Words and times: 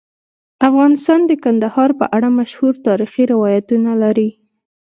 افغانستان 0.69 1.19
د 1.25 1.31
کندهار 1.43 1.89
په 1.99 2.05
اړه 2.15 2.27
مشهور 2.39 2.73
تاریخی 2.87 3.23
روایتونه 3.33 3.91
لري. 4.03 4.29